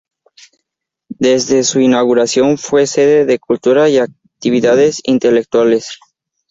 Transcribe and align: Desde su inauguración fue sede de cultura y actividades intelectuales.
Desde 1.19 1.63
su 1.63 1.79
inauguración 1.79 2.57
fue 2.57 2.87
sede 2.87 3.25
de 3.27 3.37
cultura 3.37 3.87
y 3.87 3.99
actividades 3.99 4.99
intelectuales. 5.03 5.99